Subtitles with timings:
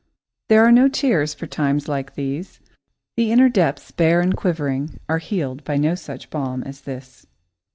[0.49, 2.59] There are no tears for times like these;
[3.17, 7.27] the inner depths, bare and quivering, are healed by no such balm as this.